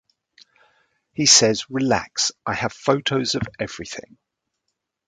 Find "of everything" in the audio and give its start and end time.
3.35-4.17